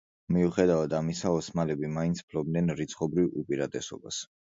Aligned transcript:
მიუხედავად 0.35 0.93
ამისა, 0.99 1.33
ოსმალები 1.39 1.89
მაინც 1.97 2.21
ფლობდნენ 2.31 2.73
რიცხობრივ 2.79 3.37
უპირატესობას. 3.43 4.19